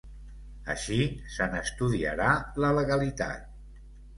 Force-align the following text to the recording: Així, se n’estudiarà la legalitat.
Així, 0.73 0.97
se 1.35 1.47
n’estudiarà 1.51 2.33
la 2.65 2.73
legalitat. 2.79 3.45